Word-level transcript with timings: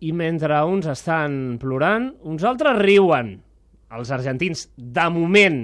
i 0.00 0.12
mentre 0.16 0.56
uns 0.64 0.86
estan 0.88 1.58
plorant, 1.60 2.10
uns 2.24 2.44
altres 2.44 2.78
riuen. 2.80 3.36
Els 3.90 4.10
argentins, 4.14 4.68
de 4.76 5.06
moment, 5.12 5.60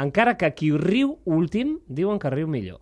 encara 0.00 0.36
que 0.36 0.50
qui 0.54 0.70
riu 0.76 1.18
últim, 1.24 1.78
diuen 1.88 2.18
que 2.20 2.30
riu 2.32 2.48
millor. 2.50 2.80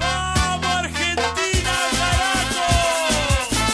¡Vamos 0.00 0.66
Argentina, 0.66 1.76
carajo! 1.98 2.68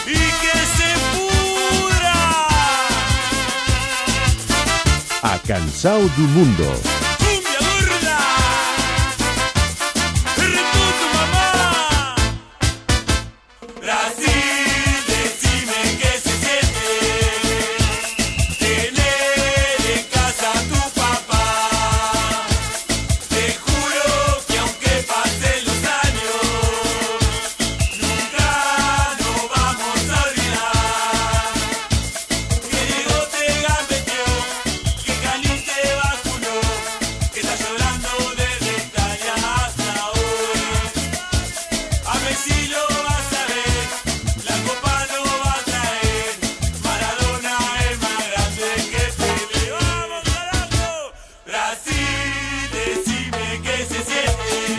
¡Y 0.07 0.21
que 0.41 0.57
se 0.77 0.89
pudra! 1.15 2.17
A 5.23 5.39
Cansao 5.47 6.01
do 6.01 6.25
Mundo. 6.35 7.10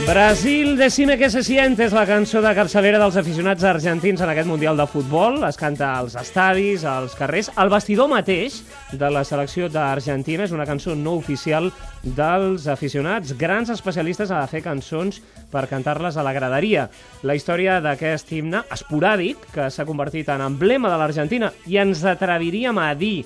Brasil, 0.06 0.76
decime 0.76 1.16
que 1.16 1.30
se 1.30 1.44
siente 1.46 1.84
és 1.86 1.92
la 1.94 2.02
cançó 2.08 2.40
de 2.42 2.50
capçalera 2.56 2.98
dels 2.98 3.14
aficionats 3.20 3.62
argentins 3.64 4.20
en 4.20 4.30
aquest 4.32 4.48
Mundial 4.50 4.76
de 4.76 4.86
Futbol. 4.90 5.38
Es 5.46 5.56
canta 5.56 5.92
als 5.94 6.16
estadis, 6.18 6.82
als 6.84 7.14
carrers. 7.14 7.52
El 7.56 7.70
vestidor 7.70 8.10
mateix 8.10 8.58
de 8.90 9.10
la 9.14 9.22
selecció 9.24 9.68
d'Argentina 9.70 10.42
és 10.44 10.52
una 10.52 10.66
cançó 10.66 10.96
no 10.98 11.14
oficial 11.20 11.70
dels 12.02 12.66
aficionats, 12.66 13.36
grans 13.38 13.70
especialistes 13.70 14.34
a 14.34 14.42
fer 14.50 14.64
cançons 14.66 15.20
per 15.52 15.68
cantar-les 15.70 16.18
a 16.18 16.26
la 16.26 16.34
graderia. 16.34 16.88
La 17.22 17.38
història 17.38 17.78
d'aquest 17.80 18.34
himne 18.34 18.64
esporàdic, 18.74 19.46
que 19.54 19.70
s'ha 19.70 19.86
convertit 19.86 20.28
en 20.34 20.42
emblema 20.48 20.90
de 20.90 20.98
l'Argentina, 20.98 21.52
i 21.70 21.78
ens 21.78 22.02
atreviríem 22.02 22.82
a 22.82 22.90
dir 22.98 23.22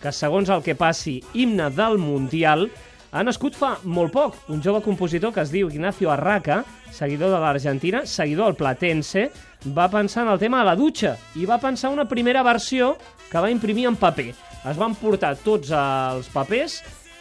que, 0.00 0.10
segons 0.12 0.48
el 0.48 0.64
que 0.64 0.74
passi, 0.74 1.20
himne 1.34 1.68
del 1.76 2.00
Mundial, 2.00 2.70
ha 3.14 3.22
nascut 3.22 3.54
fa 3.54 3.76
molt 3.86 4.10
poc. 4.12 4.36
Un 4.50 4.62
jove 4.62 4.82
compositor 4.82 5.32
que 5.32 5.42
es 5.44 5.52
diu 5.54 5.70
Ignacio 5.70 6.10
Arraca, 6.10 6.64
seguidor 6.92 7.30
de 7.30 7.38
l'Argentina, 7.38 8.02
seguidor 8.10 8.50
al 8.50 8.56
Platense, 8.58 9.28
va 9.76 9.86
pensar 9.88 10.24
en 10.24 10.32
el 10.32 10.40
tema 10.42 10.60
a 10.60 10.66
la 10.66 10.74
dutxa 10.74 11.14
i 11.38 11.46
va 11.46 11.60
pensar 11.62 11.92
una 11.94 12.08
primera 12.10 12.42
versió 12.42 12.96
que 13.30 13.38
va 13.38 13.52
imprimir 13.54 13.86
en 13.86 13.96
paper. 13.96 14.32
Es 14.66 14.80
van 14.80 14.98
portar 14.98 15.36
tots 15.44 15.70
els 15.70 16.28
papers, 16.34 16.80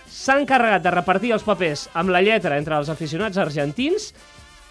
s'ha 0.09 0.39
encarregat 0.41 0.81
de 0.81 0.95
repartir 0.97 1.33
els 1.37 1.45
papers 1.45 1.87
amb 1.93 2.13
la 2.13 2.23
lletra 2.25 2.57
entre 2.57 2.77
els 2.81 2.89
aficionats 2.89 3.37
argentins, 3.37 4.13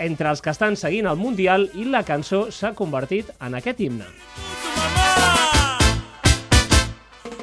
entre 0.03 0.31
els 0.31 0.43
que 0.43 0.51
estan 0.51 0.75
seguint 0.77 1.07
el 1.07 1.21
Mundial, 1.21 1.69
i 1.79 1.87
la 1.87 2.03
cançó 2.03 2.49
s'ha 2.51 2.75
convertit 2.75 3.31
en 3.39 3.55
aquest 3.61 3.81
himne. 3.81 4.11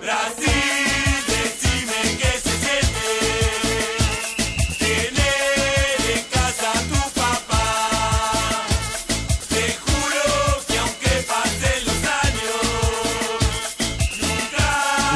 Brasil, 0.03 0.48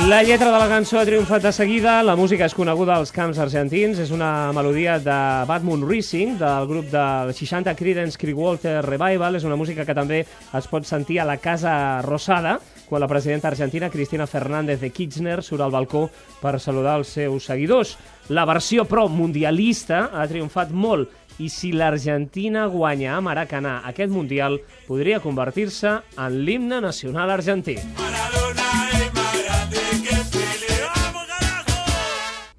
La 0.08 0.22
lletra 0.22 0.52
de 0.52 0.60
la 0.60 0.68
cançó 0.68 0.98
ha 1.00 1.06
triomfat 1.08 1.46
de 1.46 1.52
seguida, 1.56 1.94
la 2.04 2.18
música 2.20 2.44
és 2.44 2.54
coneguda 2.54 2.98
als 3.00 3.14
camps 3.16 3.38
argentins, 3.40 4.02
és 4.04 4.10
una 4.12 4.52
melodia 4.52 4.98
de 5.00 5.16
Bad 5.48 5.64
Moon 5.64 5.86
Rising, 5.88 6.34
del 6.42 6.68
grup 6.68 6.90
del 6.92 7.32
60 7.32 7.72
Creedence 7.80 8.20
Clearwater 8.20 8.82
Revival, 8.84 9.40
és 9.40 9.46
una 9.48 9.56
música 9.56 9.86
que 9.88 9.96
també 9.96 10.20
es 10.28 10.68
pot 10.68 10.84
sentir 10.84 11.22
a 11.22 11.28
la 11.30 11.38
Casa 11.40 12.02
Rosada, 12.04 12.58
quan 12.90 13.00
la 13.00 13.08
presidenta 13.08 13.48
argentina 13.48 13.90
Cristina 13.90 14.28
Fernández 14.28 14.84
de 14.84 14.92
Kirchner 14.92 15.40
surt 15.42 15.64
al 15.64 15.72
balcó 15.72 16.10
per 16.42 16.60
saludar 16.60 16.98
els 17.00 17.16
seus 17.16 17.48
seguidors. 17.48 17.96
La 18.28 18.44
versió, 18.46 18.84
però, 18.84 19.08
mundialista 19.08 20.10
ha 20.12 20.28
triomfat 20.28 20.76
molt 20.76 21.40
i 21.40 21.48
si 21.50 21.72
l'Argentina 21.72 22.68
guanya 22.68 23.16
a 23.16 23.24
Maracanà 23.24 23.80
aquest 23.88 24.12
Mundial, 24.12 24.60
podria 24.86 25.24
convertir-se 25.24 25.96
en 26.18 26.42
l'himne 26.44 26.84
nacional 26.84 27.32
argentí. 27.40 27.80